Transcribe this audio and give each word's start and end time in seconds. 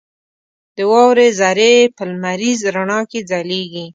•د 0.75 0.77
واورې 0.91 1.27
ذرې 1.39 1.73
په 1.95 2.03
لمریز 2.09 2.59
رڼا 2.75 2.99
کې 3.11 3.19
ځلېږي. 3.29 3.85